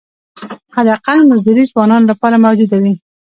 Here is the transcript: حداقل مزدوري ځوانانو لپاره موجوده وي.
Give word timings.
حداقل 0.75 1.19
مزدوري 1.31 1.63
ځوانانو 1.71 2.09
لپاره 2.11 2.35
موجوده 2.45 2.77
وي. 2.83 2.93